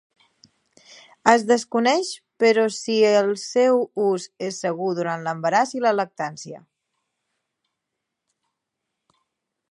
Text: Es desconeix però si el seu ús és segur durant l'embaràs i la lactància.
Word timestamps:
Es 1.33 1.43
desconeix 1.49 2.07
però 2.43 2.63
si 2.77 2.95
el 3.09 3.29
seu 3.41 3.83
ús 4.05 4.25
és 4.47 4.57
segur 4.65 4.89
durant 5.01 5.25
l'embaràs 5.27 5.75
i 5.81 5.83
la 5.87 5.93
lactància. 5.99 6.63